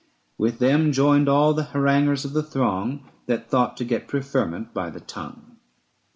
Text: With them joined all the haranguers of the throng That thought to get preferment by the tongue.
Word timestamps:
With 0.35 0.57
them 0.57 0.91
joined 0.91 1.29
all 1.29 1.53
the 1.53 1.65
haranguers 1.65 2.25
of 2.25 2.33
the 2.33 2.41
throng 2.41 3.11
That 3.27 3.51
thought 3.51 3.77
to 3.77 3.85
get 3.85 4.07
preferment 4.07 4.73
by 4.73 4.89
the 4.89 4.99
tongue. 4.99 5.57